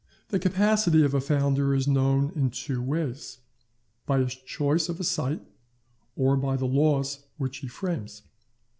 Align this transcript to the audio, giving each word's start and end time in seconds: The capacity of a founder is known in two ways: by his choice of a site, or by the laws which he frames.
The 0.29 0.39
capacity 0.39 1.03
of 1.03 1.13
a 1.13 1.21
founder 1.21 1.75
is 1.75 1.87
known 1.87 2.31
in 2.33 2.49
two 2.49 2.81
ways: 2.81 3.37
by 4.07 4.17
his 4.17 4.33
choice 4.33 4.89
of 4.89 4.99
a 4.99 5.03
site, 5.03 5.45
or 6.15 6.35
by 6.35 6.55
the 6.55 6.65
laws 6.65 7.27
which 7.37 7.57
he 7.57 7.67
frames. 7.67 8.23